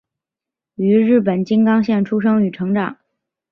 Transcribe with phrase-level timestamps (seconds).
[0.77, 2.97] 于日本静冈县出生与成长。